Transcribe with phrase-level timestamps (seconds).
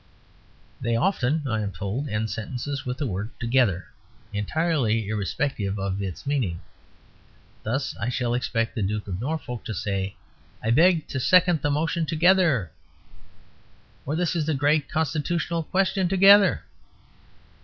[0.81, 3.85] They often (I am told) end sentences with the word "together";
[4.33, 6.59] entirely irrespective of its meaning.
[7.61, 10.15] Thus I shall expect the Duke of Norfolk to say:
[10.63, 12.71] "I beg to second the motion together";
[14.03, 16.63] or "This is a great constitutional question together."